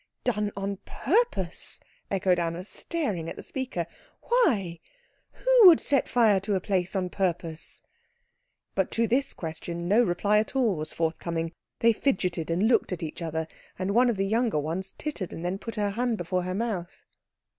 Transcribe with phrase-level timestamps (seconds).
[0.23, 3.85] "Done on purpose!" echoed Anna, staring at the speaker.
[4.23, 4.79] "Why,
[5.33, 7.83] who would set fire to a place on purpose?"
[8.73, 11.51] But to this question no reply at all was forthcoming.
[11.81, 13.45] They fidgeted and looked at each other,
[13.77, 17.05] and one of the younger ones tittered and then put her hand before her mouth.